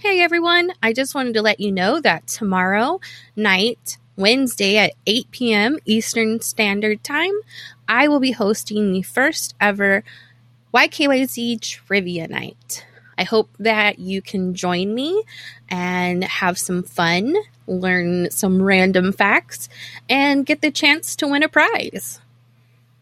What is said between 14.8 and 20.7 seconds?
me and have some fun, learn some random facts, and get the